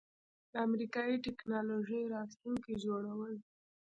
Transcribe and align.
د 0.51 0.53
امریکایی 0.67 1.15
ټیکنالوژۍ 1.25 2.01
راتلونکی 2.15 2.73
جوړول 2.85 3.33